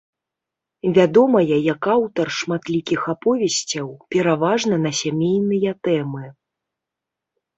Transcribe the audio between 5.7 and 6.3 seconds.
тэмы.